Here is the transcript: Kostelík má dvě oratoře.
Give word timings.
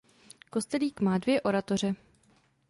Kostelík 0.49 1.01
má 1.01 1.17
dvě 1.17 1.41
oratoře. 1.41 1.95